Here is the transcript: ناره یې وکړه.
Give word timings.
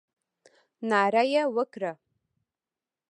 ناره 0.89 1.23
یې 1.33 1.43
وکړه. 1.55 1.91